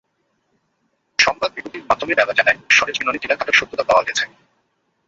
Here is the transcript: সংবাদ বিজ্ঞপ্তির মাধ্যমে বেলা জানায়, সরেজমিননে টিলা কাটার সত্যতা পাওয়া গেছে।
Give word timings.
সংবাদ 1.19 1.49
বিজ্ঞপ্তির 1.55 1.87
মাধ্যমে 1.89 2.13
বেলা 2.15 2.33
জানায়, 2.33 2.59
সরেজমিননে 2.69 3.21
টিলা 3.21 3.35
কাটার 3.35 3.57
সত্যতা 3.59 3.83
পাওয়া 3.83 4.03
গেছে। 4.07 4.23